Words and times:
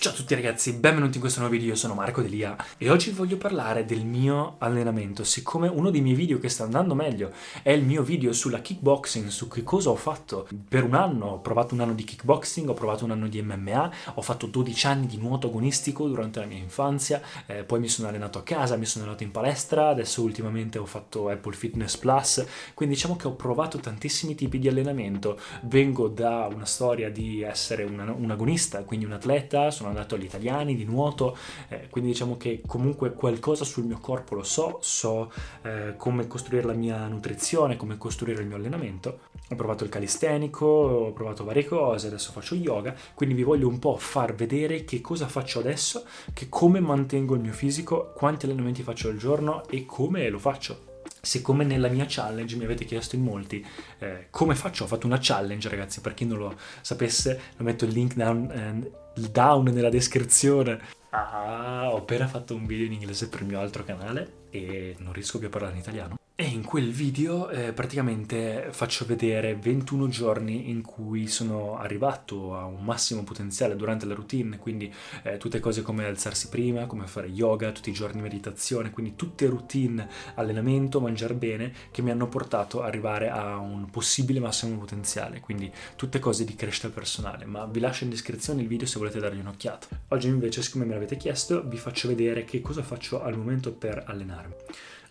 Ciao 0.00 0.12
a 0.12 0.14
tutti 0.14 0.36
ragazzi, 0.36 0.74
benvenuti 0.74 1.14
in 1.14 1.20
questo 1.20 1.40
nuovo 1.40 1.56
video, 1.56 1.70
io 1.70 1.74
sono 1.74 1.92
Marco 1.92 2.22
Delia 2.22 2.56
e 2.76 2.88
oggi 2.88 3.10
voglio 3.10 3.36
parlare 3.36 3.84
del 3.84 4.04
mio 4.04 4.54
allenamento, 4.58 5.24
siccome 5.24 5.66
uno 5.66 5.90
dei 5.90 6.00
miei 6.00 6.14
video 6.14 6.38
che 6.38 6.48
sta 6.48 6.62
andando 6.62 6.94
meglio 6.94 7.32
è 7.64 7.72
il 7.72 7.82
mio 7.82 8.04
video 8.04 8.32
sulla 8.32 8.60
kickboxing, 8.60 9.26
su 9.26 9.48
che 9.48 9.64
cosa 9.64 9.90
ho 9.90 9.96
fatto. 9.96 10.46
Per 10.68 10.84
un 10.84 10.94
anno, 10.94 11.26
ho 11.26 11.40
provato 11.40 11.74
un 11.74 11.80
anno 11.80 11.94
di 11.94 12.04
kickboxing, 12.04 12.68
ho 12.68 12.74
provato 12.74 13.04
un 13.04 13.10
anno 13.10 13.26
di 13.26 13.42
MMA, 13.42 13.92
ho 14.14 14.22
fatto 14.22 14.46
12 14.46 14.86
anni 14.86 15.06
di 15.08 15.16
nuoto 15.16 15.48
agonistico 15.48 16.06
durante 16.06 16.38
la 16.38 16.46
mia 16.46 16.58
infanzia, 16.58 17.20
eh, 17.46 17.64
poi 17.64 17.80
mi 17.80 17.88
sono 17.88 18.06
allenato 18.06 18.38
a 18.38 18.44
casa, 18.44 18.76
mi 18.76 18.86
sono 18.86 19.02
allenato 19.02 19.24
in 19.24 19.32
palestra, 19.32 19.88
adesso 19.88 20.22
ultimamente 20.22 20.78
ho 20.78 20.86
fatto 20.86 21.28
Apple 21.28 21.56
Fitness 21.56 21.96
Plus, 21.96 22.46
quindi 22.72 22.94
diciamo 22.94 23.16
che 23.16 23.26
ho 23.26 23.32
provato 23.32 23.78
tantissimi 23.78 24.36
tipi 24.36 24.60
di 24.60 24.68
allenamento, 24.68 25.40
vengo 25.62 26.06
da 26.06 26.48
una 26.54 26.66
storia 26.66 27.10
di 27.10 27.42
essere 27.42 27.82
un, 27.82 28.14
un 28.16 28.30
agonista, 28.30 28.84
quindi 28.84 29.04
un 29.04 29.12
atleta, 29.12 29.72
sono 29.72 29.86
sono 29.88 29.98
andato 29.98 30.14
agli 30.14 30.24
italiani 30.24 30.76
di 30.76 30.84
nuoto, 30.84 31.36
eh, 31.68 31.88
quindi 31.88 32.10
diciamo 32.10 32.36
che 32.36 32.62
comunque 32.66 33.12
qualcosa 33.12 33.64
sul 33.64 33.84
mio 33.84 33.98
corpo 33.98 34.34
lo 34.34 34.42
so, 34.42 34.78
so 34.80 35.32
eh, 35.62 35.94
come 35.96 36.26
costruire 36.26 36.66
la 36.66 36.74
mia 36.74 37.06
nutrizione, 37.06 37.76
come 37.76 37.96
costruire 37.96 38.42
il 38.42 38.46
mio 38.46 38.56
allenamento. 38.56 39.20
Ho 39.50 39.56
provato 39.56 39.84
il 39.84 39.90
calistenico, 39.90 40.66
ho 40.66 41.12
provato 41.12 41.44
varie 41.44 41.64
cose, 41.64 42.08
adesso 42.08 42.32
faccio 42.32 42.54
yoga, 42.54 42.94
quindi 43.14 43.34
vi 43.34 43.42
voglio 43.42 43.66
un 43.66 43.78
po' 43.78 43.96
far 43.96 44.34
vedere 44.34 44.84
che 44.84 45.00
cosa 45.00 45.26
faccio 45.26 45.58
adesso, 45.60 46.04
che 46.34 46.48
come 46.50 46.80
mantengo 46.80 47.34
il 47.34 47.40
mio 47.40 47.52
fisico, 47.52 48.12
quanti 48.14 48.44
allenamenti 48.44 48.82
faccio 48.82 49.08
al 49.08 49.16
giorno 49.16 49.66
e 49.68 49.86
come 49.86 50.28
lo 50.28 50.38
faccio 50.38 50.87
siccome 51.20 51.64
nella 51.64 51.88
mia 51.88 52.06
challenge 52.08 52.56
mi 52.56 52.64
avete 52.64 52.84
chiesto 52.84 53.16
in 53.16 53.22
molti 53.22 53.64
eh, 53.98 54.26
come 54.30 54.54
faccio, 54.54 54.84
ho 54.84 54.86
fatto 54.86 55.06
una 55.06 55.18
challenge 55.20 55.68
ragazzi, 55.68 56.00
per 56.00 56.14
chi 56.14 56.24
non 56.24 56.38
lo 56.38 56.56
sapesse 56.80 57.40
lo 57.56 57.64
metto 57.64 57.84
il 57.84 57.92
link 57.92 58.14
down, 58.14 58.50
eh, 58.50 58.92
down 59.30 59.64
nella 59.64 59.90
descrizione. 59.90 60.96
Ah, 61.10 61.88
ho 61.90 61.96
appena 61.96 62.26
fatto 62.26 62.54
un 62.54 62.66
video 62.66 62.86
in 62.86 62.92
inglese 62.92 63.28
per 63.28 63.40
il 63.40 63.46
mio 63.46 63.60
altro 63.60 63.82
canale 63.82 64.46
e 64.50 64.94
non 64.98 65.12
riesco 65.12 65.38
più 65.38 65.48
a 65.48 65.50
parlare 65.50 65.74
in 65.74 65.80
italiano. 65.80 66.17
E 66.40 66.44
in 66.44 66.62
quel 66.62 66.92
video 66.92 67.48
eh, 67.50 67.72
praticamente 67.72 68.68
faccio 68.70 69.04
vedere 69.04 69.56
21 69.56 70.06
giorni 70.06 70.70
in 70.70 70.82
cui 70.82 71.26
sono 71.26 71.76
arrivato 71.76 72.56
a 72.56 72.64
un 72.64 72.84
massimo 72.84 73.24
potenziale 73.24 73.74
durante 73.74 74.06
la 74.06 74.14
routine, 74.14 74.56
quindi 74.56 74.94
eh, 75.24 75.36
tutte 75.36 75.58
cose 75.58 75.82
come 75.82 76.04
alzarsi 76.04 76.48
prima, 76.48 76.86
come 76.86 77.08
fare 77.08 77.26
yoga, 77.26 77.72
tutti 77.72 77.90
i 77.90 77.92
giorni 77.92 78.20
meditazione, 78.20 78.92
quindi 78.92 79.16
tutte 79.16 79.48
routine, 79.48 80.08
allenamento, 80.36 81.00
mangiare 81.00 81.34
bene 81.34 81.72
che 81.90 82.02
mi 82.02 82.12
hanno 82.12 82.28
portato 82.28 82.82
ad 82.82 82.86
arrivare 82.86 83.30
a 83.30 83.56
un 83.56 83.90
possibile 83.90 84.38
massimo 84.38 84.78
potenziale, 84.78 85.40
quindi 85.40 85.68
tutte 85.96 86.20
cose 86.20 86.44
di 86.44 86.54
crescita 86.54 86.88
personale, 86.88 87.46
ma 87.46 87.66
vi 87.66 87.80
lascio 87.80 88.04
in 88.04 88.10
descrizione 88.10 88.62
il 88.62 88.68
video 88.68 88.86
se 88.86 89.00
volete 89.00 89.18
dargli 89.18 89.40
un'occhiata. 89.40 89.88
Oggi 90.10 90.28
invece, 90.28 90.62
siccome 90.62 90.84
me 90.84 90.92
l'avete 90.94 91.16
chiesto, 91.16 91.66
vi 91.66 91.78
faccio 91.78 92.06
vedere 92.06 92.44
che 92.44 92.60
cosa 92.60 92.84
faccio 92.84 93.24
al 93.24 93.36
momento 93.36 93.72
per 93.72 94.04
allenarmi. 94.06 94.54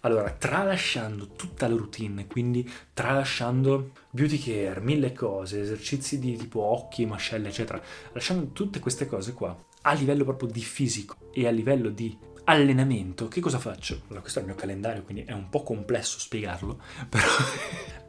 Allora, 0.02 0.30
tralasciando 0.32 1.30
tutta 1.30 1.68
la 1.68 1.76
routine, 1.76 2.28
quindi 2.28 2.70
tralasciando 2.94 3.92
beauty 4.12 4.40
care, 4.40 4.80
mille 4.80 5.14
cose, 5.14 5.62
esercizi 5.62 6.20
di 6.20 6.36
tipo 6.38 6.62
occhi, 6.62 7.06
mascelle, 7.06 7.50
eccetera, 7.50 7.82
lasciando 8.14 8.52
tutte 8.52 8.80
queste 8.80 9.08
cose 9.08 9.34
qua, 9.34 9.58
a 9.82 9.94
livello 9.94 10.24
proprio 10.24 10.50
di 10.50 10.62
fisico 10.62 11.16
e 11.34 11.48
a 11.48 11.52
livello 11.52 11.90
di 11.90 12.18
allenamento, 12.50 13.28
che 13.28 13.42
cosa 13.42 13.60
faccio? 13.60 14.02
Allora, 14.06 14.22
questo 14.22 14.40
è 14.40 14.42
il 14.42 14.48
mio 14.48 14.58
calendario, 14.58 15.04
quindi 15.04 15.24
è 15.24 15.34
un 15.34 15.50
po' 15.50 15.64
complesso 15.64 16.20
spiegarlo, 16.20 16.80
però, 17.10 17.26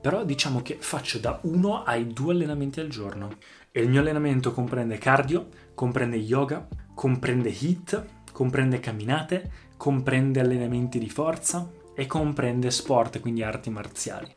però 0.00 0.24
diciamo 0.24 0.62
che 0.62 0.76
faccio 0.80 1.18
da 1.18 1.40
uno 1.42 1.82
ai 1.82 2.06
due 2.06 2.32
allenamenti 2.32 2.80
al 2.80 2.88
giorno. 2.88 3.36
E 3.70 3.82
il 3.82 3.88
mio 3.90 4.00
allenamento 4.00 4.52
comprende 4.52 4.98
cardio, 4.98 5.48
comprende 5.74 6.16
yoga, 6.16 6.66
comprende 6.94 7.50
HIIT, 7.50 8.04
comprende 8.32 8.80
camminate, 8.80 9.50
comprende 9.76 10.40
allenamenti 10.40 10.98
di 10.98 11.08
forza, 11.08 11.68
e 11.98 12.06
comprende 12.06 12.70
sport, 12.70 13.18
quindi 13.18 13.42
arti 13.42 13.70
marziali. 13.70 14.32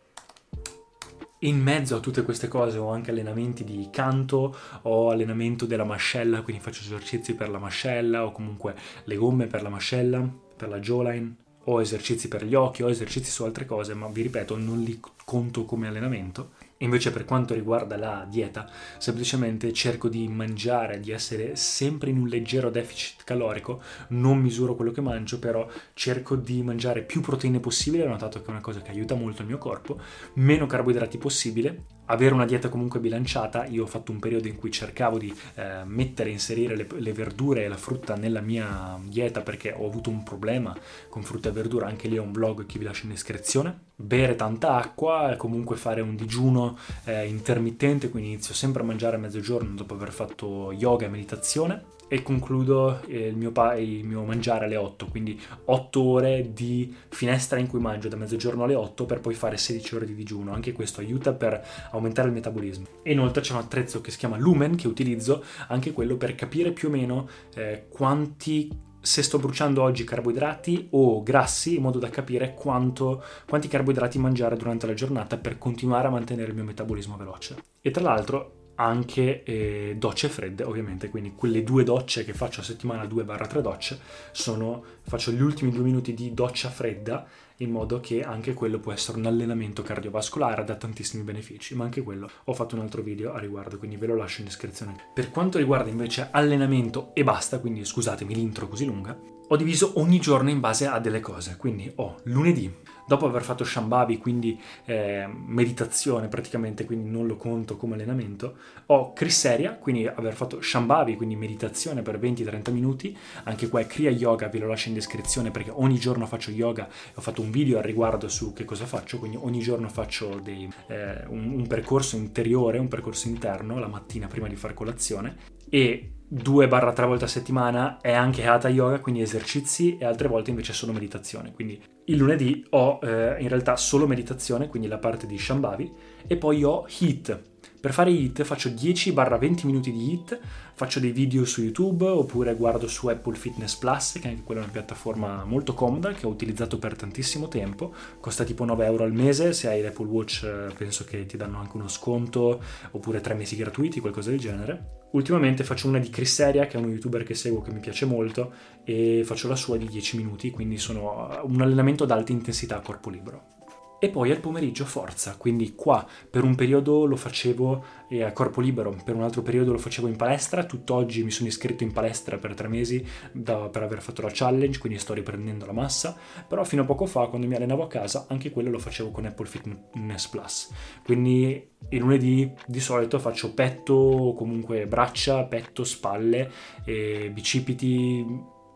In 1.41 1.61
mezzo 1.61 1.95
a 1.95 1.99
tutte 1.99 2.23
queste 2.23 2.47
cose 2.47 2.79
ho 2.79 2.89
anche 2.89 3.11
allenamenti 3.11 3.63
di 3.63 3.87
canto, 3.91 4.55
ho 4.81 5.11
allenamento 5.11 5.67
della 5.67 5.83
mascella, 5.83 6.41
quindi 6.41 6.59
faccio 6.59 6.81
esercizi 6.81 7.35
per 7.35 7.49
la 7.49 7.59
mascella 7.59 8.25
o 8.25 8.31
comunque 8.31 8.73
le 9.03 9.15
gomme 9.15 9.45
per 9.45 9.61
la 9.61 9.69
mascella, 9.69 10.27
per 10.55 10.69
la 10.69 10.79
jawline, 10.79 11.35
ho 11.65 11.79
esercizi 11.79 12.27
per 12.27 12.45
gli 12.45 12.55
occhi, 12.55 12.81
ho 12.81 12.89
esercizi 12.89 13.29
su 13.29 13.43
altre 13.43 13.67
cose, 13.67 13.93
ma 13.93 14.07
vi 14.07 14.23
ripeto, 14.23 14.57
non 14.57 14.81
li 14.81 14.99
conto 15.23 15.63
come 15.63 15.87
allenamento. 15.87 16.53
Invece 16.81 17.11
per 17.11 17.25
quanto 17.25 17.53
riguarda 17.53 17.97
la 17.97 18.25
dieta, 18.29 18.69
semplicemente 18.97 19.71
cerco 19.73 20.09
di 20.09 20.27
mangiare, 20.27 20.99
di 20.99 21.11
essere 21.11 21.55
sempre 21.55 22.09
in 22.09 22.17
un 22.17 22.27
leggero 22.27 22.69
deficit 22.69 23.23
calorico, 23.23 23.81
non 24.09 24.39
misuro 24.39 24.75
quello 24.75 24.91
che 24.91 25.01
mangio, 25.01 25.39
però 25.39 25.67
cerco 25.93 26.35
di 26.35 26.61
mangiare 26.63 27.03
più 27.03 27.21
proteine 27.21 27.59
possibile, 27.59 28.03
ho 28.03 28.07
notato 28.07 28.41
che 28.41 28.47
è 28.47 28.51
una 28.51 28.61
cosa 28.61 28.81
che 28.81 28.91
aiuta 28.91 29.15
molto 29.15 29.41
il 29.41 29.47
mio 29.47 29.57
corpo, 29.57 29.99
meno 30.35 30.65
carboidrati 30.65 31.17
possibile, 31.17 31.85
avere 32.11 32.33
una 32.33 32.45
dieta 32.45 32.69
comunque 32.69 32.99
bilanciata, 32.99 33.65
io 33.65 33.83
ho 33.83 33.87
fatto 33.87 34.11
un 34.11 34.19
periodo 34.19 34.47
in 34.47 34.57
cui 34.57 34.71
cercavo 34.71 35.17
di 35.17 35.33
eh, 35.55 35.83
mettere, 35.85 36.29
inserire 36.29 36.75
le, 36.75 36.87
le, 36.97 37.13
verdure 37.13 37.63
e 37.63 37.67
la 37.67 37.77
frutta 37.77 38.15
nella 38.15 38.41
mia 38.41 38.99
dieta 39.03 39.41
perché 39.41 39.73
ho 39.75 39.85
avuto 39.85 40.09
un 40.09 40.23
problema 40.23 40.75
con 41.09 41.23
frutta 41.23 41.49
e 41.49 41.51
verdura, 41.51 41.87
anche 41.87 42.07
lì 42.07 42.17
ho 42.17 42.23
un 42.23 42.31
blog 42.31 42.65
che 42.65 42.77
vi 42.77 42.85
lascio 42.85 43.05
in 43.05 43.11
descrizione, 43.11 43.77
bere 43.95 44.35
tanta 44.35 44.75
acqua, 44.75 45.35
comunque 45.37 45.77
fare 45.77 46.01
un 46.01 46.15
digiuno 46.15 46.77
eh, 47.05 47.27
intermittente, 47.27 48.09
quindi 48.09 48.31
inizio 48.31 48.53
sempre 48.53 48.81
a 48.81 48.85
mangiare 48.85 49.15
a 49.15 49.19
mezzogiorno 49.19 49.73
dopo 49.75 49.93
aver 49.93 50.11
fatto 50.11 50.71
yoga 50.73 51.05
e 51.05 51.09
meditazione 51.09 51.99
e 52.13 52.23
concludo 52.23 53.01
eh, 53.07 53.27
il, 53.27 53.37
mio 53.37 53.53
pa- 53.53 53.77
il, 53.77 54.03
mio 54.03 54.25
mangiare 54.25 54.65
alle 54.65 54.75
8, 54.75 55.05
quindi 55.05 55.39
8 55.63 56.01
ore 56.01 56.51
di 56.51 56.93
finestra 57.07 57.57
in 57.57 57.67
cui 57.67 57.79
mangio 57.79 58.09
da 58.09 58.17
mezzogiorno 58.17 58.65
alle 58.65 58.75
8 58.75 59.05
per 59.05 59.21
poi 59.21 59.33
fare 59.33 59.55
16 59.55 59.95
ore 59.95 60.05
di 60.05 60.13
digiuno. 60.13 60.51
Anche 60.51 60.73
questo 60.73 60.99
aiuta 60.99 61.31
per 61.31 61.65
aumentare 61.91 62.27
il 62.27 62.33
metabolismo. 62.33 62.85
E 63.01 63.13
inoltre 63.13 63.41
c'è 63.41 63.53
un 63.53 63.59
attrezzo 63.59 64.01
che 64.01 64.11
si 64.11 64.17
chiama 64.17 64.35
Lumen 64.35 64.75
che 64.75 64.89
utilizzo 64.89 65.41
anche 65.69 65.93
quello 65.93 66.17
per 66.17 66.35
capire 66.35 66.71
più 66.71 66.89
o 66.89 66.91
meno 66.91 67.29
eh, 67.55 67.85
quanti 67.87 68.89
se 68.99 69.23
sto 69.23 69.39
bruciando 69.39 69.81
oggi 69.81 70.03
carboidrati 70.03 70.89
o 70.91 71.23
grassi 71.23 71.77
in 71.77 71.81
modo 71.81 71.97
da 71.97 72.09
capire 72.09 72.53
quanto, 72.53 73.23
quanti 73.47 73.69
carboidrati 73.69 74.19
mangiare 74.19 74.57
durante 74.57 74.85
la 74.85 74.93
giornata 74.93 75.37
per 75.37 75.57
continuare 75.57 76.07
a 76.07 76.11
mantenere 76.11 76.49
il 76.49 76.55
mio 76.55 76.65
metabolismo 76.65 77.15
veloce. 77.15 77.55
E 77.79 77.89
tra 77.89 78.03
l'altro 78.03 78.59
anche 78.75 79.43
eh, 79.43 79.95
docce 79.97 80.29
fredde 80.29 80.63
ovviamente, 80.63 81.09
quindi 81.09 81.33
quelle 81.35 81.63
due 81.63 81.83
docce 81.83 82.23
che 82.25 82.33
faccio 82.33 82.61
a 82.61 82.63
settimana, 82.63 83.03
2-3 83.03 83.59
docce, 83.59 83.99
sono, 84.31 84.83
faccio 85.03 85.31
gli 85.31 85.41
ultimi 85.41 85.71
due 85.71 85.83
minuti 85.83 86.13
di 86.13 86.33
doccia 86.33 86.69
fredda 86.69 87.27
in 87.57 87.69
modo 87.69 87.99
che 87.99 88.23
anche 88.23 88.53
quello 88.53 88.79
può 88.79 88.91
essere 88.91 89.19
un 89.19 89.25
allenamento 89.25 89.83
cardiovascolare, 89.83 90.63
da 90.63 90.75
tantissimi 90.75 91.23
benefici, 91.23 91.75
ma 91.75 91.83
anche 91.83 92.01
quello 92.01 92.29
ho 92.45 92.53
fatto 92.53 92.75
un 92.75 92.81
altro 92.81 93.01
video 93.01 93.33
a 93.33 93.39
riguardo, 93.39 93.77
quindi 93.77 93.97
ve 93.97 94.07
lo 94.07 94.15
lascio 94.15 94.41
in 94.41 94.47
descrizione. 94.47 94.95
Per 95.13 95.29
quanto 95.29 95.57
riguarda 95.57 95.89
invece 95.89 96.27
allenamento 96.31 97.11
e 97.13 97.23
basta, 97.23 97.59
quindi 97.59 97.85
scusatemi 97.85 98.33
l'intro 98.33 98.67
così 98.67 98.85
lunga, 98.85 99.17
ho 99.51 99.57
diviso 99.57 99.99
ogni 99.99 100.17
giorno 100.19 100.49
in 100.49 100.61
base 100.61 100.87
a 100.87 100.97
delle 100.99 101.19
cose, 101.19 101.57
quindi 101.57 101.91
ho 101.95 102.15
lunedì 102.23 102.73
dopo 103.05 103.25
aver 103.25 103.43
fatto 103.43 103.65
Shambhavi, 103.65 104.17
quindi 104.17 104.57
eh, 104.85 105.27
meditazione 105.27 106.29
praticamente, 106.29 106.85
quindi 106.85 107.09
non 107.09 107.27
lo 107.27 107.35
conto 107.35 107.75
come 107.75 107.95
allenamento, 107.95 108.55
ho 108.85 109.11
Kriseria, 109.11 109.75
quindi 109.75 110.07
aver 110.07 110.35
fatto 110.35 110.61
Shambhavi, 110.61 111.17
quindi 111.17 111.35
meditazione 111.35 112.01
per 112.01 112.17
20-30 112.17 112.71
minuti, 112.71 113.17
anche 113.43 113.67
qua 113.67 113.81
è 113.81 113.87
Kriya 113.87 114.11
Yoga, 114.11 114.47
ve 114.47 114.59
lo 114.59 114.67
lascio 114.67 114.87
in 114.87 114.93
descrizione 114.93 115.51
perché 115.51 115.71
ogni 115.71 115.97
giorno 115.97 116.25
faccio 116.25 116.51
yoga, 116.51 116.87
ho 117.13 117.19
fatto 117.19 117.41
un 117.41 117.51
video 117.51 117.77
al 117.77 117.83
riguardo 117.83 118.29
su 118.29 118.53
che 118.53 118.63
cosa 118.63 118.85
faccio, 118.85 119.19
quindi 119.19 119.35
ogni 119.37 119.59
giorno 119.59 119.89
faccio 119.89 120.39
dei, 120.41 120.71
eh, 120.87 121.25
un, 121.27 121.51
un 121.51 121.67
percorso 121.67 122.15
interiore, 122.15 122.77
un 122.77 122.87
percorso 122.87 123.27
interno 123.27 123.79
la 123.79 123.87
mattina 123.87 124.27
prima 124.27 124.47
di 124.47 124.55
fare 124.55 124.73
colazione 124.73 125.35
e 125.69 126.13
2-3 126.33 127.05
volte 127.05 127.25
a 127.25 127.27
settimana 127.27 127.99
è 127.99 128.13
anche 128.13 128.45
Hatha 128.45 128.69
Yoga, 128.69 128.99
quindi 128.99 129.21
esercizi, 129.21 129.97
e 129.97 130.05
altre 130.05 130.29
volte 130.29 130.49
invece 130.49 130.71
solo 130.71 130.93
meditazione. 130.93 131.51
Quindi 131.51 131.81
il 132.05 132.17
lunedì 132.17 132.65
ho 132.69 132.99
eh, 133.01 133.35
in 133.39 133.49
realtà 133.49 133.75
solo 133.75 134.07
meditazione, 134.07 134.67
quindi 134.67 134.87
la 134.87 134.97
parte 134.97 135.27
di 135.27 135.37
Shambhavi, 135.37 135.93
e 136.27 136.37
poi 136.37 136.63
ho 136.63 136.85
HIT, 136.87 137.50
per 137.81 137.93
fare 137.93 138.11
hit 138.11 138.43
faccio 138.43 138.69
10-20 138.69 139.65
minuti 139.65 139.91
di 139.91 140.13
hit, 140.13 140.39
faccio 140.75 140.99
dei 140.99 141.11
video 141.11 141.45
su 141.45 141.63
YouTube 141.63 142.05
oppure 142.05 142.53
guardo 142.53 142.87
su 142.87 143.07
Apple 143.07 143.35
Fitness 143.35 143.73
Plus, 143.75 144.19
che 144.21 144.27
anche 144.27 144.43
quella 144.43 144.61
è 144.61 144.63
una 144.63 144.71
piattaforma 144.71 145.43
molto 145.45 145.73
comoda 145.73 146.11
che 146.11 146.27
ho 146.27 146.29
utilizzato 146.29 146.77
per 146.77 146.95
tantissimo 146.95 147.47
tempo, 147.47 147.91
costa 148.19 148.43
tipo 148.43 148.65
9 148.65 148.85
euro 148.85 149.03
al 149.03 149.13
mese, 149.13 149.51
se 149.53 149.67
hai 149.67 149.81
l'Apple 149.81 150.05
Watch 150.05 150.43
eh, 150.43 150.71
penso 150.77 151.05
che 151.05 151.25
ti 151.25 151.37
danno 151.37 151.57
anche 151.57 151.75
uno 151.75 151.87
sconto 151.87 152.61
oppure 152.91 153.19
3 153.19 153.33
mesi 153.33 153.55
gratuiti, 153.55 153.99
qualcosa 153.99 154.29
del 154.29 154.39
genere. 154.39 154.99
Ultimamente 155.13 155.63
faccio 155.63 155.87
una 155.87 155.97
di 155.97 156.11
Chris 156.11 156.35
Seria, 156.35 156.67
che 156.67 156.77
è 156.77 156.79
uno 156.79 156.91
youtuber 156.91 157.23
che 157.23 157.33
seguo 157.33 157.61
che 157.61 157.71
mi 157.71 157.79
piace 157.79 158.05
molto, 158.05 158.53
e 158.83 159.23
faccio 159.25 159.47
la 159.47 159.55
sua 159.55 159.77
di 159.77 159.87
10 159.87 160.17
minuti, 160.17 160.51
quindi 160.51 160.77
sono 160.77 161.41
un 161.45 161.61
allenamento 161.61 162.03
ad 162.03 162.11
alta 162.11 162.31
intensità 162.31 162.77
a 162.77 162.81
corpo 162.81 163.09
libero. 163.09 163.60
E 164.03 164.09
poi 164.09 164.31
al 164.31 164.39
pomeriggio 164.39 164.83
forza, 164.83 165.37
quindi 165.37 165.75
qua 165.75 166.03
per 166.27 166.43
un 166.43 166.55
periodo 166.55 167.05
lo 167.05 167.15
facevo 167.15 167.85
eh, 168.09 168.23
a 168.23 168.31
corpo 168.31 168.59
libero, 168.59 168.89
per 169.05 169.13
un 169.13 169.21
altro 169.21 169.43
periodo 169.43 169.71
lo 169.71 169.77
facevo 169.77 170.07
in 170.07 170.15
palestra, 170.15 170.63
tutt'oggi 170.63 171.23
mi 171.23 171.29
sono 171.29 171.47
iscritto 171.47 171.83
in 171.83 171.91
palestra 171.91 172.39
per 172.39 172.55
tre 172.55 172.67
mesi 172.67 173.05
da, 173.31 173.69
per 173.69 173.83
aver 173.83 174.01
fatto 174.01 174.23
la 174.23 174.31
challenge, 174.33 174.79
quindi 174.79 174.97
sto 174.97 175.13
riprendendo 175.13 175.67
la 175.67 175.71
massa, 175.71 176.17
però 176.47 176.63
fino 176.63 176.81
a 176.81 176.85
poco 176.85 177.05
fa 177.05 177.27
quando 177.27 177.45
mi 177.45 177.53
allenavo 177.53 177.83
a 177.83 177.87
casa 177.87 178.25
anche 178.27 178.49
quello 178.49 178.71
lo 178.71 178.79
facevo 178.79 179.11
con 179.11 179.25
Apple 179.25 179.45
Fitness 179.45 180.27
Plus, 180.29 180.71
quindi 181.03 181.69
il 181.89 181.99
lunedì 181.99 182.51
di 182.65 182.79
solito 182.79 183.19
faccio 183.19 183.53
petto, 183.53 184.33
comunque 184.35 184.87
braccia, 184.87 185.43
petto, 185.43 185.83
spalle, 185.83 186.49
e 186.85 187.29
bicipiti, 187.31 188.25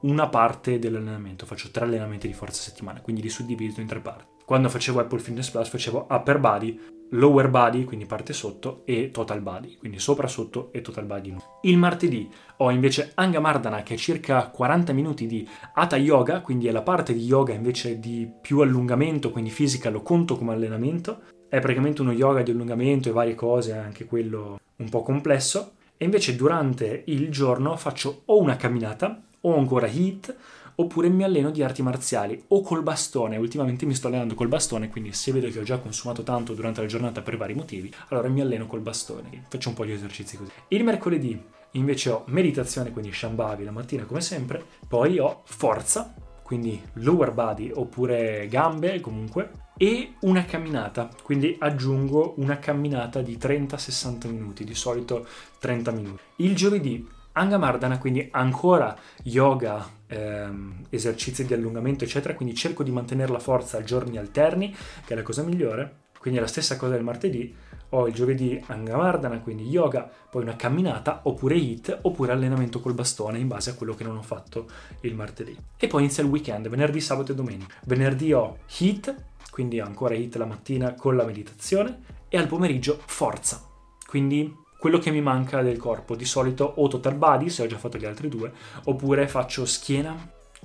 una 0.02 0.30
parte 0.30 0.78
dell'allenamento, 0.78 1.48
faccio 1.48 1.72
tre 1.72 1.86
allenamenti 1.86 2.28
di 2.28 2.34
forza 2.34 2.62
a 2.62 2.66
settimana, 2.66 3.02
quindi 3.02 3.24
li 3.24 3.30
suddivido 3.30 3.82
in 3.82 3.88
tre 3.88 4.00
parti. 4.02 4.35
Quando 4.46 4.70
facevo 4.70 5.00
Apple 5.00 5.18
Fitness 5.18 5.50
Plus 5.50 5.70
facevo 5.70 6.06
upper 6.08 6.38
body, 6.38 6.80
lower 7.12 7.50
body, 7.50 7.84
quindi 7.84 8.06
parte 8.06 8.32
sotto, 8.32 8.84
e 8.86 9.10
total 9.10 9.42
body, 9.42 9.78
quindi 9.78 9.98
sopra, 9.98 10.28
sotto 10.28 10.70
e 10.72 10.82
total 10.82 11.06
body. 11.06 11.36
Il 11.62 11.78
martedì 11.78 12.30
ho 12.58 12.70
invece 12.70 13.12
Anga 13.16 13.40
Mardana 13.40 13.82
che 13.82 13.96
è 13.96 13.98
circa 13.98 14.48
40 14.50 14.94
minuti 14.94 15.26
di 15.26 15.48
Hatha 15.74 15.98
Yoga, 15.98 16.42
quindi 16.42 16.68
è 16.68 16.72
la 16.72 16.84
parte 16.84 17.14
di 17.14 17.24
yoga 17.24 17.54
invece 17.54 18.00
di 18.00 18.30
più 18.40 18.60
allungamento, 18.60 19.32
quindi 19.32 19.50
fisica 19.50 19.90
lo 19.90 20.04
conto 20.04 20.38
come 20.38 20.54
allenamento. 20.54 21.22
È 21.50 21.60
praticamente 21.60 22.02
uno 22.02 22.12
yoga 22.12 22.44
di 22.44 22.52
allungamento 22.52 23.10
e 23.10 23.14
varie 23.14 23.34
cose, 23.34 23.74
anche 23.74 24.06
quello 24.06 24.60
un 24.76 24.90
po' 24.90 25.02
complesso. 25.02 25.74
E 25.98 26.06
invece 26.06 26.36
durante 26.36 27.04
il 27.08 27.30
giorno 27.30 27.76
faccio 27.78 28.24
o 28.26 28.40
una 28.40 28.58
camminata 28.58 29.24
o 29.42 29.58
ancora 29.58 29.88
HIIT 29.88 30.36
oppure 30.76 31.10
mi 31.10 31.24
alleno 31.24 31.52
di 31.52 31.64
arti 31.64 31.82
marziali 31.82 32.44
o 32.50 32.62
col 32.62 32.84
bastone. 32.84 33.38
Ultimamente 33.38 33.86
mi 33.86 33.94
sto 33.96 34.08
allenando 34.08 34.36
col 34.36 34.48
bastone, 34.48 34.90
quindi 34.90 35.14
se 35.14 35.32
vedo 35.32 35.50
che 35.50 35.60
ho 35.60 35.64
già 35.64 35.80
consumato 35.80 36.24
tanto 36.24 36.54
durante 36.54 36.82
la 36.82 36.88
giornata 36.88 37.22
per 37.22 37.38
vari 37.38 37.54
motivi, 37.54 37.94
allora 38.10 38.28
mi 38.28 38.42
alleno 38.42 38.68
col 38.68 38.82
bastone. 38.82 39.46
Faccio 39.48 39.70
un 39.70 39.76
po' 39.76 39.86
di 39.86 39.92
esercizi 39.92 40.38
così. 40.38 40.52
Il 40.70 40.84
mercoledì 40.84 41.42
invece 41.72 42.10
ho 42.10 42.24
meditazione, 42.28 42.92
quindi 42.92 43.12
Shambhavi 43.12 43.64
la 43.64 43.72
mattina 43.72 44.06
come 44.06 44.22
sempre, 44.22 44.64
poi 44.88 45.20
ho 45.20 45.42
forza, 45.46 46.14
quindi 46.42 46.82
lower 46.94 47.32
body 47.32 47.72
oppure 47.74 48.48
gambe 48.48 49.00
comunque, 49.00 49.64
e 49.78 50.14
una 50.22 50.46
camminata, 50.46 51.10
quindi 51.22 51.56
aggiungo 51.60 52.36
una 52.38 52.60
camminata 52.60 53.22
di 53.22 53.38
30-60 53.38 54.30
minuti, 54.30 54.64
di 54.64 54.76
solito 54.76 55.28
30 55.60 55.92
minuti. 55.92 56.22
Il 56.38 56.56
giovedì 56.56 57.06
Angamardana, 57.38 57.98
quindi 57.98 58.28
ancora 58.32 58.98
yoga, 59.24 59.86
ehm, 60.08 60.86
esercizi 60.90 61.46
di 61.46 61.54
allungamento, 61.54 62.06
eccetera, 62.06 62.34
quindi 62.34 62.56
cerco 62.56 62.82
di 62.82 62.92
mantenere 62.92 63.32
la 63.32 63.40
forza 63.40 63.78
a 63.78 63.84
giorni 63.84 64.18
alterni, 64.18 64.74
che 65.06 65.14
è 65.14 65.16
la 65.16 65.24
cosa 65.24 65.44
migliore. 65.44 66.04
Quindi 66.18 66.40
è 66.40 66.44
la 66.44 66.52
stessa 66.52 66.76
cosa 66.78 66.94
del 66.94 67.04
martedì, 67.04 67.56
ho 67.90 68.08
il 68.08 68.14
giovedì 68.14 68.60
Angamardana, 68.66 69.42
quindi 69.42 69.68
yoga, 69.68 70.10
poi 70.32 70.42
una 70.42 70.56
camminata, 70.56 71.20
oppure 71.24 71.56
HIT, 71.56 72.00
oppure 72.02 72.32
allenamento 72.32 72.80
col 72.80 72.96
bastone 72.96 73.38
in 73.38 73.48
base 73.48 73.70
a 73.70 73.74
quello 73.76 73.94
che 73.94 74.04
non 74.04 74.18
ho 74.18 74.24
fatto 74.24 74.66
il 75.02 75.14
martedì. 75.14 75.56
E 75.78 75.88
poi 75.88 76.02
inizia 76.02 76.24
il 76.24 76.30
weekend, 76.30 76.68
venerdì, 76.68 77.00
sabato 77.00 77.32
e 77.32 77.36
domenica. 77.36 77.76
Venerdì 77.86 78.34
ho 78.34 78.58
HIT, 78.66 79.16
quindi 79.52 79.80
ancora 79.80 80.16
HIT 80.16 80.38
la 80.38 80.46
mattina 80.46 80.96
con 80.96 81.16
la 81.16 81.26
meditazione, 81.26 82.00
e 82.28 82.38
al 82.38 82.48
pomeriggio 82.48 83.00
forza. 83.06 83.62
Quindi 84.08 84.52
quello 84.86 85.00
che 85.00 85.10
mi 85.10 85.20
manca 85.22 85.64
del 85.64 85.78
corpo. 85.78 86.16
Di 86.16 86.26
solito 86.26 86.74
o 86.76 86.88
total 86.88 87.16
body, 87.16 87.50
se 87.50 87.64
ho 87.64 87.66
già 87.66 87.76
fatto 87.76 87.98
gli 87.98 88.06
altri 88.06 88.30
due, 88.30 88.52
oppure 88.84 89.28
faccio 89.28 89.66
schiena 89.66 90.16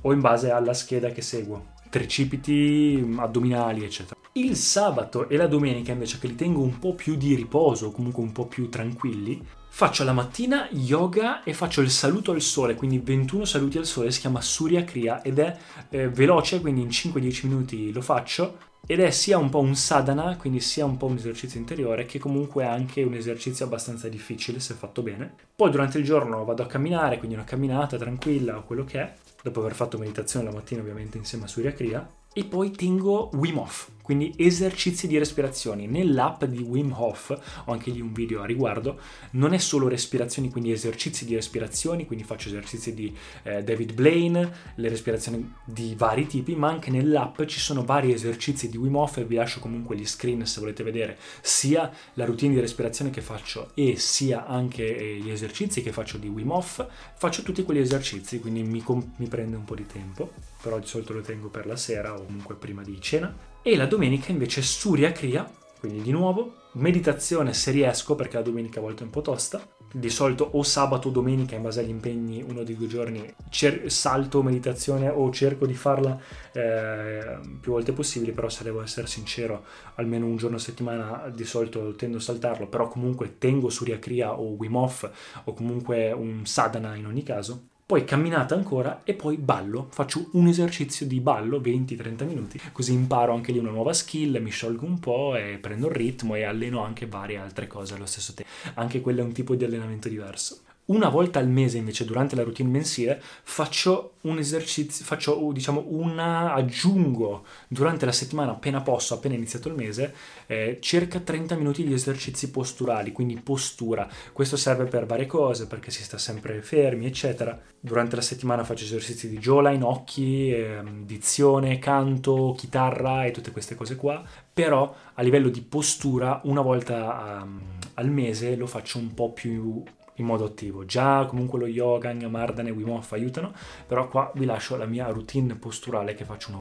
o 0.03 0.13
in 0.13 0.21
base 0.21 0.51
alla 0.51 0.75
scheda 0.75 1.09
che 1.09 1.23
seguo. 1.23 1.69
Tricipiti, 1.89 3.15
addominali, 3.17 3.83
eccetera. 3.83 4.21
Il 4.33 4.57
sabato 4.57 5.27
e 5.27 5.39
la 5.39 5.47
domenica 5.47 5.93
invece 5.93 6.19
che 6.19 6.27
li 6.27 6.35
tengo 6.35 6.61
un 6.61 6.79
po' 6.79 6.95
più 6.95 7.17
di 7.17 7.35
riposo, 7.35 7.93
comunque 7.93 8.23
un 8.23 8.33
po' 8.33 8.45
più 8.45 8.69
tranquilli, 8.69 9.43
faccio 9.73 10.05
la 10.05 10.13
mattina 10.13 10.69
yoga 10.73 11.43
e 11.43 11.55
faccio 11.55 11.81
il 11.81 11.91
saluto 11.91 12.33
al 12.33 12.43
sole, 12.43 12.75
quindi 12.75 12.99
21 12.99 13.45
saluti 13.45 13.79
al 13.79 13.87
sole, 13.87 14.11
si 14.11 14.21
chiama 14.21 14.43
Surya 14.43 14.85
Kriya 14.85 15.23
ed 15.23 15.39
è 15.39 15.57
eh, 15.89 16.09
veloce, 16.11 16.61
quindi 16.61 16.83
in 16.83 16.89
5-10 16.89 17.47
minuti 17.47 17.93
lo 17.93 18.03
faccio 18.03 18.59
ed 18.87 19.01
è 19.01 19.11
sia 19.11 19.39
un 19.39 19.49
po' 19.49 19.61
un 19.61 19.77
sadhana, 19.77 20.37
quindi 20.37 20.61
sia 20.61 20.85
un 20.85 20.97
po' 20.97 21.07
un 21.07 21.17
esercizio 21.17 21.61
interiore, 21.61 22.05
che 22.05 22.19
comunque 22.19 22.65
è 22.65 22.67
anche 22.67 23.03
un 23.03 23.15
esercizio 23.15 23.65
abbastanza 23.65 24.09
difficile 24.09 24.59
se 24.59 24.75
fatto 24.75 25.03
bene. 25.03 25.33
Poi 25.55 25.71
durante 25.71 25.99
il 25.99 26.05
giorno 26.05 26.45
vado 26.45 26.63
a 26.63 26.67
camminare, 26.67 27.19
quindi 27.19 27.37
una 27.37 27.45
camminata 27.45 27.97
tranquilla 27.97 28.59
o 28.59 28.65
quello 28.65 28.85
che 28.85 29.01
è, 29.01 29.15
dopo 29.43 29.61
aver 29.61 29.75
fatto 29.75 29.97
meditazione 29.97 30.47
la 30.47 30.53
mattina 30.53 30.81
ovviamente 30.81 31.17
insieme 31.17 31.45
a 31.45 31.49
Surya 31.49 31.73
Kriya, 31.73 32.07
e 32.33 32.45
poi 32.45 32.71
tengo 32.73 33.31
Wim 33.35 33.59
Hof, 33.59 33.89
quindi 34.11 34.35
esercizi 34.39 35.07
di 35.07 35.17
respirazioni. 35.19 35.87
Nell'app 35.87 36.43
di 36.43 36.59
Wim 36.59 36.93
Hof, 36.97 37.31
ho 37.67 37.71
anche 37.71 37.93
lì 37.93 38.01
un 38.01 38.13
video 38.13 38.43
a 38.43 38.45
riguardo, 38.45 38.99
non 39.35 39.55
è 39.55 39.59
solo 39.59 39.87
respirazioni, 39.87 40.51
quindi 40.51 40.73
esercizi 40.73 41.25
di 41.25 41.37
respirazioni, 41.37 42.07
quindi 42.07 42.25
faccio 42.25 42.49
esercizi 42.49 42.93
di 42.93 43.17
eh, 43.45 43.63
David 43.63 43.93
Blaine, 43.93 44.53
le 44.75 44.89
respirazioni 44.89 45.55
di 45.65 45.95
vari 45.97 46.27
tipi, 46.27 46.57
ma 46.57 46.69
anche 46.69 46.91
nell'app 46.91 47.45
ci 47.45 47.61
sono 47.61 47.85
vari 47.85 48.13
esercizi 48.13 48.69
di 48.69 48.77
Wim 48.77 48.97
Hof 48.97 49.19
e 49.19 49.25
vi 49.25 49.37
lascio 49.37 49.61
comunque 49.61 49.95
gli 49.95 50.05
screen 50.05 50.45
se 50.45 50.59
volete 50.59 50.83
vedere 50.83 51.17
sia 51.41 51.89
la 52.15 52.25
routine 52.25 52.55
di 52.55 52.61
respirazione 52.61 53.13
che 53.13 53.21
faccio 53.21 53.71
e 53.75 53.95
sia 53.97 54.45
anche 54.45 54.97
eh, 54.97 55.19
gli 55.19 55.31
esercizi 55.31 55.83
che 55.83 55.93
faccio 55.93 56.19
di 56.19 56.27
Wim 56.27 56.51
Hof. 56.51 56.85
Faccio 57.15 57.43
tutti 57.43 57.63
quegli 57.63 57.79
esercizi, 57.79 58.41
quindi 58.41 58.65
mi, 58.65 58.83
com- 58.83 59.13
mi 59.19 59.29
prende 59.29 59.55
un 59.55 59.65
po' 59.65 59.77
di 59.77 59.87
tempo, 59.87 60.33
però 60.61 60.81
di 60.81 60.87
solito 60.87 61.13
lo 61.13 61.21
tengo 61.21 61.47
per 61.47 61.67
la 61.67 61.77
sera 61.77 62.19
o 62.19 62.25
comunque 62.25 62.57
prima 62.57 62.83
di 62.83 63.01
cena. 63.01 63.50
E 63.63 63.77
la 63.77 63.85
domenica 63.85 64.33
invece 64.33 64.63
Surya 64.63 65.13
Kriya, 65.13 65.47
quindi 65.81 66.01
di 66.01 66.13
nuovo 66.13 66.55
meditazione 66.73 67.53
se 67.53 67.71
riesco 67.71 68.15
perché 68.15 68.39
la 68.39 68.43
domenica 68.43 68.79
a 68.79 68.83
volte 68.83 69.03
è 69.03 69.05
un 69.05 69.11
po' 69.11 69.21
tosta. 69.21 69.61
Di 69.93 70.09
solito 70.09 70.49
o 70.53 70.63
sabato 70.63 71.09
o 71.09 71.11
domenica 71.11 71.57
in 71.57 71.63
base 71.63 71.81
agli 71.81 71.91
impegni 71.91 72.43
uno 72.43 72.63
dei 72.63 72.75
due 72.75 72.87
giorni 72.87 73.23
cer- 73.51 73.87
salto 73.89 74.43
meditazione 74.43 75.11
o 75.11 75.31
cerco 75.31 75.67
di 75.67 75.75
farla 75.75 76.19
eh, 76.53 77.39
più 77.61 77.73
volte 77.73 77.93
possibili, 77.93 78.33
però 78.33 78.49
se 78.49 78.65
devo 78.65 78.81
essere 78.81 79.07
sincero 79.07 79.65
almeno 79.97 80.25
un 80.25 80.37
giorno 80.37 80.57
a 80.57 80.61
settimana 80.61 81.31
di 81.35 81.45
solito 81.45 81.95
tendo 81.97 82.17
a 82.17 82.21
saltarlo, 82.21 82.67
però 82.67 82.89
comunque 82.89 83.37
tengo 83.37 83.69
Surya 83.69 83.99
Kriya 83.99 84.39
o 84.39 84.55
Wim 84.55 84.77
Hof 84.77 85.11
o 85.45 85.53
comunque 85.53 86.13
un 86.13 86.47
sadhana 86.47 86.95
in 86.95 87.05
ogni 87.05 87.23
caso 87.23 87.65
poi 87.91 88.05
camminata 88.05 88.55
ancora 88.55 89.01
e 89.03 89.15
poi 89.15 89.37
ballo, 89.37 89.89
faccio 89.91 90.29
un 90.35 90.47
esercizio 90.47 91.07
di 91.07 91.19
ballo 91.19 91.59
20-30 91.59 92.25
minuti, 92.25 92.61
così 92.71 92.93
imparo 92.93 93.35
anche 93.35 93.51
lì 93.51 93.59
una 93.59 93.73
nuova 93.73 93.93
skill, 93.93 94.41
mi 94.41 94.51
sciolgo 94.51 94.87
un 94.87 95.01
po' 95.01 95.35
e 95.35 95.59
prendo 95.61 95.89
il 95.89 95.95
ritmo 95.95 96.37
e 96.37 96.45
alleno 96.45 96.85
anche 96.85 97.07
varie 97.07 97.39
altre 97.39 97.67
cose 97.67 97.95
allo 97.95 98.07
stesso 98.07 98.33
tempo. 98.33 98.49
Anche 98.75 99.01
quello 99.01 99.23
è 99.23 99.25
un 99.25 99.33
tipo 99.33 99.57
di 99.57 99.65
allenamento 99.65 100.09
diverso. 100.09 100.61
Una 100.87 101.09
volta 101.09 101.39
al 101.39 101.49
mese 101.49 101.79
invece 101.79 102.05
durante 102.05 102.35
la 102.35 102.43
routine 102.43 102.69
mensile 102.69 103.23
faccio 103.23 104.15
un 104.23 104.39
esercizio, 104.39 105.05
faccio 105.05 105.51
diciamo 105.53 105.85
una, 105.89 106.53
aggiungo 106.53 107.45
durante 107.69 108.07
la 108.07 108.13
settimana 108.13 108.51
appena 108.51 108.81
posso, 108.81 109.15
appena 109.15 109.37
iniziato 109.37 109.69
il 109.69 109.75
mese, 109.75 110.13
eh, 110.47 110.79
circa 110.81 111.21
30 111.21 111.55
minuti 111.55 111.85
di 111.85 111.93
esercizi 111.93 112.51
posturali, 112.51 113.13
quindi 113.13 113.41
postura. 113.41 114.09
Questo 114.33 114.57
serve 114.57 114.85
per 114.87 115.07
varie 115.07 115.27
cose, 115.27 115.69
perché 115.69 115.93
si 115.93 116.03
sta 116.03 116.19
sempre 116.19 116.61
fermi, 116.61 117.07
eccetera. 117.07 117.57
Durante 117.79 118.17
la 118.17 118.23
settimana 118.23 118.65
faccio 118.65 118.85
esercizi 118.85 119.29
di 119.29 119.39
jawline, 119.39 119.85
occhi, 119.85 120.51
eh, 120.51 120.83
dizione, 121.05 121.79
canto, 121.79 122.53
chitarra 122.59 123.25
e 123.27 123.31
tutte 123.31 123.53
queste 123.53 123.77
cose 123.77 123.95
qua, 123.95 124.23
però 124.53 124.93
a 125.15 125.23
livello 125.23 125.49
di 125.51 125.63
postura 125.63 126.41
una 126.45 126.61
volta 126.61 127.41
um, 127.43 127.61
al 127.95 128.11
mese 128.11 128.57
lo 128.57 128.67
faccio 128.67 128.99
un 128.99 129.15
po' 129.15 129.33
più 129.33 129.83
in 130.21 130.27
modo 130.27 130.45
attivo. 130.45 130.85
Già 130.85 131.25
comunque 131.27 131.59
lo 131.59 131.67
yoga, 131.67 132.13
Mardana 132.29 132.69
e 132.69 132.73
Wim 132.73 132.91
Hof 132.91 133.13
aiutano, 133.13 133.53
però 133.87 134.09
qua 134.09 134.31
vi 134.35 134.45
lascio 134.45 134.77
la 134.77 134.87
mia 134.87 135.09
routine 135.09 135.55
posturale 135.57 136.15
che 136.15 136.25
faccio 136.25 136.51
una 136.51 136.61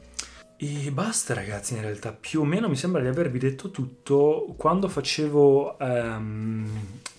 e 0.62 0.92
basta 0.92 1.34
ragazzi, 1.34 1.76
in 1.76 1.82
realtà 1.82 2.12
più 2.12 2.42
o 2.42 2.44
meno 2.44 2.68
mi 2.68 2.76
sembra 2.76 3.00
di 3.00 3.08
avervi 3.08 3.40
detto 3.40 3.72
tutto. 3.72 4.54
Quando 4.58 4.90
facevo 4.90 5.78
um, 5.80 6.70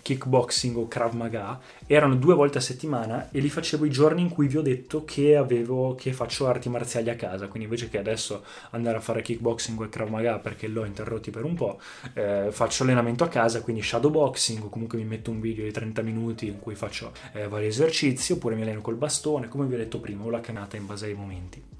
kickboxing 0.02 0.76
o 0.76 0.86
Krav 0.86 1.14
Maga 1.14 1.58
erano 1.86 2.16
due 2.16 2.34
volte 2.34 2.58
a 2.58 2.60
settimana 2.60 3.30
e 3.30 3.40
li 3.40 3.48
facevo 3.48 3.86
i 3.86 3.90
giorni 3.90 4.20
in 4.20 4.28
cui 4.28 4.46
vi 4.46 4.58
ho 4.58 4.60
detto 4.60 5.06
che, 5.06 5.36
avevo, 5.36 5.94
che 5.94 6.12
faccio 6.12 6.48
arti 6.48 6.68
marziali 6.68 7.08
a 7.08 7.16
casa. 7.16 7.46
Quindi 7.46 7.64
invece 7.64 7.88
che 7.88 7.96
adesso 7.96 8.44
andare 8.72 8.98
a 8.98 9.00
fare 9.00 9.22
kickboxing 9.22 9.80
o 9.80 9.88
Krav 9.88 10.10
Maga 10.10 10.38
perché 10.38 10.68
l'ho 10.68 10.84
interrotti 10.84 11.30
per 11.30 11.44
un 11.44 11.54
po', 11.54 11.80
eh, 12.12 12.48
faccio 12.50 12.82
allenamento 12.82 13.24
a 13.24 13.28
casa, 13.28 13.62
quindi 13.62 13.80
shadowboxing 13.80 14.64
o 14.64 14.68
comunque 14.68 14.98
mi 14.98 15.04
metto 15.04 15.30
un 15.30 15.40
video 15.40 15.64
di 15.64 15.72
30 15.72 16.02
minuti 16.02 16.46
in 16.46 16.58
cui 16.58 16.74
faccio 16.74 17.12
eh, 17.32 17.48
vari 17.48 17.68
esercizi 17.68 18.32
oppure 18.32 18.54
mi 18.54 18.60
alleno 18.60 18.82
col 18.82 18.96
bastone, 18.96 19.48
come 19.48 19.64
vi 19.64 19.76
ho 19.76 19.78
detto 19.78 19.98
prima, 19.98 20.24
o 20.24 20.28
la 20.28 20.40
canata 20.40 20.76
in 20.76 20.84
base 20.84 21.06
ai 21.06 21.14
momenti. 21.14 21.79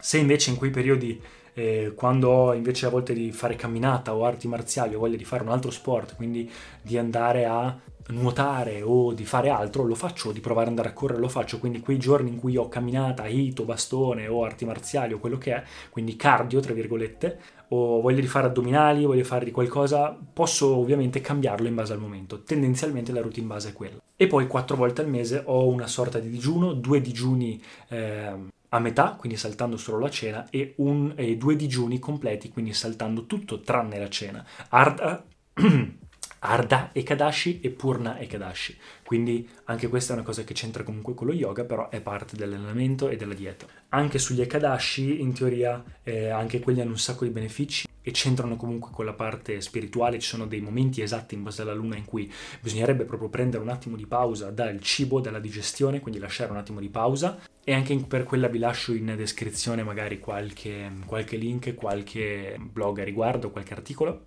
Se 0.00 0.18
invece 0.18 0.50
in 0.50 0.56
quei 0.56 0.70
periodi, 0.70 1.20
eh, 1.54 1.92
quando 1.94 2.28
ho 2.28 2.54
invece 2.54 2.86
a 2.86 2.90
volte 2.90 3.12
di 3.12 3.32
fare 3.32 3.56
camminata 3.56 4.14
o 4.14 4.24
arti 4.24 4.46
marziali, 4.46 4.94
ho 4.94 5.00
voglia 5.00 5.16
di 5.16 5.24
fare 5.24 5.42
un 5.42 5.50
altro 5.50 5.70
sport, 5.70 6.14
quindi 6.16 6.50
di 6.80 6.96
andare 6.96 7.46
a 7.46 7.76
nuotare 8.10 8.80
o 8.82 9.12
di 9.12 9.24
fare 9.24 9.50
altro, 9.50 9.82
lo 9.82 9.94
faccio, 9.94 10.32
di 10.32 10.40
provare 10.40 10.66
ad 10.66 10.70
andare 10.70 10.90
a 10.90 10.92
correre, 10.92 11.20
lo 11.20 11.28
faccio, 11.28 11.58
quindi 11.58 11.80
quei 11.80 11.98
giorni 11.98 12.30
in 12.30 12.38
cui 12.38 12.56
ho 12.56 12.68
camminata, 12.68 13.26
hito, 13.26 13.64
bastone 13.64 14.28
o 14.28 14.44
arti 14.44 14.64
marziali 14.64 15.12
o 15.12 15.18
quello 15.18 15.36
che 15.36 15.54
è, 15.54 15.62
quindi 15.90 16.16
cardio, 16.16 16.60
tra 16.60 16.72
virgolette, 16.72 17.38
o 17.68 18.00
voglio 18.00 18.20
di 18.20 18.26
fare 18.26 18.46
addominali, 18.46 19.04
voglio 19.04 19.24
fare 19.24 19.44
di 19.44 19.50
qualcosa, 19.50 20.16
posso 20.32 20.76
ovviamente 20.76 21.20
cambiarlo 21.20 21.66
in 21.66 21.74
base 21.74 21.92
al 21.92 21.98
momento. 21.98 22.42
Tendenzialmente 22.42 23.12
la 23.12 23.20
routine 23.20 23.46
base 23.46 23.70
è 23.70 23.72
quella. 23.72 24.00
E 24.16 24.26
poi 24.26 24.46
quattro 24.46 24.76
volte 24.76 25.02
al 25.02 25.08
mese 25.08 25.42
ho 25.44 25.68
una 25.68 25.86
sorta 25.86 26.18
di 26.18 26.30
digiuno, 26.30 26.72
due 26.72 27.00
digiuni 27.02 27.60
eh, 27.88 28.32
a 28.70 28.78
metà, 28.78 29.14
quindi 29.18 29.38
saltando 29.38 29.76
solo 29.76 29.98
la 29.98 30.10
cena, 30.10 30.48
e, 30.50 30.74
un, 30.78 31.12
e 31.16 31.36
due 31.36 31.56
digiuni 31.56 31.98
completi, 31.98 32.50
quindi 32.50 32.72
saltando 32.72 33.26
tutto 33.26 33.60
tranne 33.60 33.98
la 33.98 34.08
cena. 34.08 34.46
Arda, 34.70 35.24
Arda 36.40 36.90
Ekadashi 36.92 37.60
e 37.60 37.70
Purna 37.70 38.18
Ekadashi. 38.18 38.76
Quindi 39.04 39.48
anche 39.64 39.88
questa 39.88 40.12
è 40.12 40.16
una 40.16 40.24
cosa 40.24 40.44
che 40.44 40.54
c'entra 40.54 40.82
comunque 40.82 41.14
con 41.14 41.26
lo 41.26 41.32
yoga, 41.32 41.64
però 41.64 41.88
è 41.88 42.00
parte 42.00 42.36
dell'allenamento 42.36 43.08
e 43.08 43.16
della 43.16 43.34
dieta. 43.34 43.66
Anche 43.90 44.18
sugli 44.18 44.40
Ekadashi, 44.40 45.20
in 45.20 45.32
teoria, 45.32 45.82
eh, 46.02 46.28
anche 46.28 46.60
quelli 46.60 46.80
hanno 46.80 46.90
un 46.90 46.98
sacco 46.98 47.24
di 47.24 47.30
benefici 47.30 47.86
e 48.00 48.10
c'entrano 48.12 48.56
comunque 48.56 48.90
con 48.92 49.04
la 49.04 49.12
parte 49.12 49.60
spirituale. 49.60 50.18
Ci 50.18 50.28
sono 50.28 50.46
dei 50.46 50.60
momenti 50.60 51.02
esatti 51.02 51.34
in 51.34 51.42
base 51.42 51.62
alla 51.62 51.74
luna 51.74 51.96
in 51.96 52.04
cui 52.04 52.32
bisognerebbe 52.60 53.04
proprio 53.04 53.28
prendere 53.28 53.62
un 53.62 53.68
attimo 53.68 53.96
di 53.96 54.06
pausa 54.06 54.50
dal 54.50 54.80
cibo, 54.80 55.20
dalla 55.20 55.40
digestione, 55.40 56.00
quindi 56.00 56.20
lasciare 56.20 56.50
un 56.50 56.56
attimo 56.56 56.80
di 56.80 56.88
pausa. 56.88 57.38
E 57.64 57.74
anche 57.74 57.94
per 57.96 58.24
quella 58.24 58.48
vi 58.48 58.58
lascio 58.58 58.94
in 58.94 59.12
descrizione 59.16 59.82
magari 59.82 60.18
qualche, 60.20 60.90
qualche 61.04 61.36
link, 61.36 61.74
qualche 61.74 62.56
blog 62.58 63.00
a 63.00 63.04
riguardo, 63.04 63.50
qualche 63.50 63.74
articolo 63.74 64.22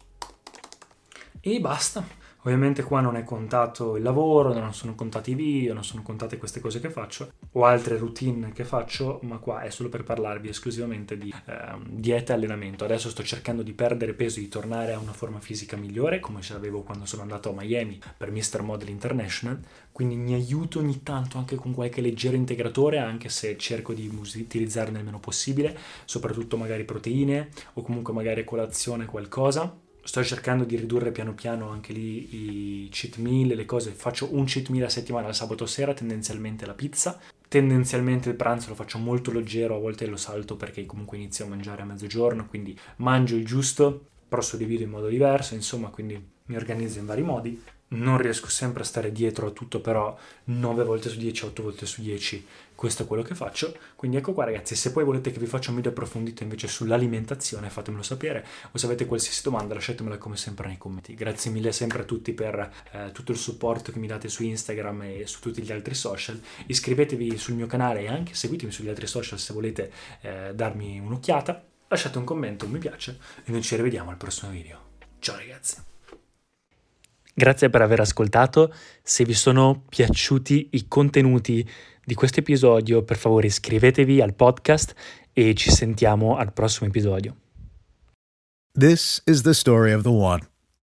e 1.41 1.59
basta. 1.59 2.19
Ovviamente 2.43 2.81
qua 2.81 3.01
non 3.01 3.17
è 3.17 3.23
contato 3.23 3.97
il 3.97 4.03
lavoro, 4.03 4.51
non 4.51 4.73
sono 4.73 4.95
contati 4.95 5.31
i 5.31 5.35
video, 5.35 5.75
non 5.75 5.83
sono 5.83 6.01
contate 6.01 6.39
queste 6.39 6.59
cose 6.59 6.79
che 6.79 6.89
faccio 6.89 7.33
o 7.51 7.65
altre 7.65 7.97
routine 7.97 8.51
che 8.51 8.63
faccio, 8.63 9.19
ma 9.23 9.37
qua 9.37 9.61
è 9.61 9.69
solo 9.69 9.89
per 9.89 10.03
parlarvi 10.03 10.49
esclusivamente 10.49 11.19
di 11.19 11.31
eh, 11.45 11.77
dieta 11.87 12.33
e 12.33 12.35
allenamento. 12.37 12.83
Adesso 12.83 13.11
sto 13.11 13.21
cercando 13.21 13.61
di 13.61 13.73
perdere 13.73 14.15
peso 14.15 14.39
e 14.39 14.43
di 14.43 14.47
tornare 14.47 14.93
a 14.93 14.97
una 14.97 15.13
forma 15.13 15.39
fisica 15.39 15.77
migliore, 15.77 16.19
come 16.19 16.41
ce 16.41 16.53
l'avevo 16.53 16.81
quando 16.81 17.05
sono 17.05 17.21
andato 17.21 17.51
a 17.51 17.53
Miami 17.53 17.99
per 18.17 18.31
Mr. 18.31 18.63
Model 18.63 18.89
International, 18.89 19.59
quindi 19.91 20.15
mi 20.15 20.33
aiuto 20.33 20.79
ogni 20.79 21.03
tanto 21.03 21.37
anche 21.37 21.55
con 21.55 21.75
qualche 21.75 22.01
leggero 22.01 22.35
integratore, 22.35 22.97
anche 22.97 23.29
se 23.29 23.55
cerco 23.55 23.93
di 23.93 24.07
utilizzarne 24.07 24.97
il 24.97 25.05
meno 25.05 25.19
possibile, 25.19 25.77
soprattutto 26.05 26.57
magari 26.57 26.85
proteine 26.85 27.49
o 27.73 27.83
comunque 27.83 28.13
magari 28.13 28.43
colazione 28.43 29.05
qualcosa 29.05 29.89
sto 30.03 30.23
cercando 30.23 30.63
di 30.63 30.75
ridurre 30.75 31.11
piano 31.11 31.33
piano 31.33 31.69
anche 31.69 31.93
lì 31.93 32.85
i 32.85 32.89
cheat 32.89 33.17
meal, 33.17 33.49
le 33.49 33.65
cose. 33.65 33.91
Faccio 33.91 34.35
un 34.35 34.45
cheat 34.45 34.69
meal 34.69 34.85
a 34.85 34.89
settimana 34.89 35.27
il 35.27 35.35
sabato 35.35 35.65
sera, 35.65 35.93
tendenzialmente 35.93 36.65
la 36.65 36.73
pizza. 36.73 37.19
Tendenzialmente 37.47 38.29
il 38.29 38.35
pranzo 38.35 38.69
lo 38.69 38.75
faccio 38.75 38.97
molto 38.97 39.31
leggero, 39.31 39.75
a 39.75 39.79
volte 39.79 40.05
lo 40.05 40.15
salto 40.15 40.55
perché 40.55 40.85
comunque 40.85 41.17
inizio 41.17 41.45
a 41.45 41.49
mangiare 41.49 41.81
a 41.81 41.85
mezzogiorno, 41.85 42.47
quindi 42.47 42.77
mangio 42.97 43.35
il 43.35 43.45
giusto, 43.45 44.05
però 44.27 44.41
suddivido 44.41 44.83
in 44.83 44.89
modo 44.89 45.09
diverso, 45.09 45.53
insomma, 45.53 45.89
quindi 45.89 46.17
mi 46.45 46.55
organizzo 46.55 46.99
in 46.99 47.05
vari 47.05 47.21
modi 47.21 47.61
non 47.91 48.17
riesco 48.17 48.47
sempre 48.47 48.83
a 48.83 48.85
stare 48.85 49.11
dietro 49.11 49.47
a 49.47 49.51
tutto, 49.51 49.81
però 49.81 50.17
9 50.45 50.83
volte 50.83 51.09
su 51.09 51.17
10, 51.17 51.45
8 51.45 51.63
volte 51.63 51.85
su 51.85 52.01
10, 52.01 52.45
questo 52.75 53.03
è 53.03 53.07
quello 53.07 53.23
che 53.23 53.35
faccio. 53.35 53.75
Quindi 53.95 54.17
ecco 54.17 54.33
qua 54.33 54.45
ragazzi, 54.45 54.75
se 54.75 54.91
poi 54.91 55.03
volete 55.03 55.31
che 55.31 55.39
vi 55.39 55.45
faccia 55.45 55.69
un 55.71 55.77
video 55.77 55.91
approfondito 55.91 56.43
invece 56.43 56.67
sull'alimentazione, 56.67 57.69
fatemelo 57.69 58.03
sapere, 58.03 58.45
o 58.71 58.77
se 58.77 58.85
avete 58.85 59.05
qualsiasi 59.05 59.41
domanda 59.43 59.73
lasciatemela 59.73 60.17
come 60.17 60.37
sempre 60.37 60.67
nei 60.67 60.77
commenti. 60.77 61.13
Grazie 61.15 61.51
mille 61.51 61.71
sempre 61.71 62.01
a 62.01 62.05
tutti 62.05 62.33
per 62.33 62.71
eh, 62.91 63.11
tutto 63.11 63.31
il 63.31 63.37
supporto 63.37 63.91
che 63.91 63.99
mi 63.99 64.07
date 64.07 64.29
su 64.29 64.43
Instagram 64.43 65.01
e 65.03 65.23
su 65.27 65.39
tutti 65.41 65.61
gli 65.61 65.71
altri 65.71 65.93
social. 65.93 66.39
Iscrivetevi 66.67 67.37
sul 67.37 67.55
mio 67.55 67.67
canale 67.67 68.01
e 68.01 68.07
anche 68.07 68.33
seguitemi 68.33 68.71
sugli 68.71 68.89
altri 68.89 69.07
social 69.07 69.37
se 69.37 69.53
volete 69.53 69.91
eh, 70.21 70.51
darmi 70.55 70.99
un'occhiata. 70.99 71.65
Lasciate 71.87 72.17
un 72.17 72.23
commento, 72.23 72.65
un 72.65 72.71
mi 72.71 72.79
piace 72.79 73.19
e 73.43 73.51
noi 73.51 73.61
ci 73.61 73.75
rivediamo 73.75 74.09
al 74.09 74.17
prossimo 74.17 74.49
video. 74.49 74.89
Ciao 75.19 75.35
ragazzi! 75.35 75.90
Grazie 77.33 77.69
per 77.69 77.81
aver 77.81 78.01
ascoltato. 78.01 78.73
Se 79.01 79.23
vi 79.23 79.33
sono 79.33 79.83
piaciuti 79.87 80.69
i 80.71 80.87
contenuti 80.87 81.67
di 82.03 82.13
questo 82.13 82.39
episodio, 82.39 83.03
per 83.03 83.17
favore 83.17 83.47
iscrivetevi 83.47 84.21
al 84.21 84.33
podcast 84.33 84.93
e 85.33 85.53
ci 85.55 85.71
sentiamo 85.71 86.37
al 86.37 86.51
prossimo 86.51 86.87
episodio. 86.89 87.35
This 88.73 89.21
is 89.25 89.41
the 89.41 89.53
story 89.53 89.93
of 89.93 90.03
the 90.03 90.11
one. 90.11 90.41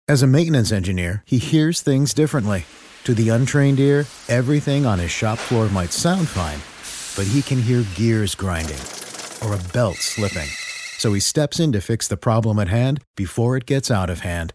As 0.09 0.23
a 0.23 0.27
maintenance 0.27 0.73
engineer, 0.73 1.23
he 1.27 1.39
hears 1.39 1.81
things 1.81 2.13
differently. 2.13 2.65
To 3.05 3.15
the 3.15 3.31
untrained 3.31 3.81
ear, 3.81 4.07
everything 4.29 4.85
on 4.87 4.99
his 4.99 5.11
shop 5.11 5.39
floor 5.39 5.69
might 5.71 5.93
sound 5.93 6.29
fine, 6.29 6.61
but 7.17 7.27
he 7.33 7.43
can 7.43 7.61
hear 7.61 7.85
gears 7.95 8.35
grinding 8.35 8.81
or 9.43 9.55
a 9.55 9.73
belt 9.73 9.97
slipping. 9.97 10.49
So 10.99 11.13
he 11.13 11.21
steps 11.21 11.59
in 11.59 11.73
to 11.73 11.81
fix 11.81 12.07
the 12.07 12.17
problem 12.17 12.59
at 12.59 12.69
hand 12.69 13.01
before 13.17 13.57
it 13.57 13.67
gets 13.67 13.91
out 13.91 14.09
of 14.09 14.21
hand. 14.21 14.55